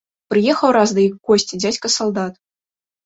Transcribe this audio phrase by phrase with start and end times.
[0.33, 2.33] Прыехаў раз да іх у госці дзядзька салдат.